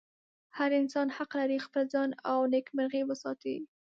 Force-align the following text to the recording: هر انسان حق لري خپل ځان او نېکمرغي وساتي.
هر 0.57 0.69
انسان 0.81 1.07
حق 1.17 1.31
لري 1.39 1.57
خپل 1.65 1.83
ځان 1.93 2.09
او 2.31 2.39
نېکمرغي 2.53 3.01
وساتي. 3.05 3.55